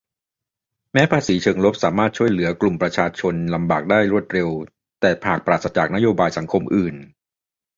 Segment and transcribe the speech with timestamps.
[0.93, 4.49] -แม้ภาษีเชิงลบสามารถช่วยเหลือกลุ่มประชากรลำบากได้รวดเร็ว
[5.01, 6.95] แต่หากปราศจากนโยบายสังคมอื่น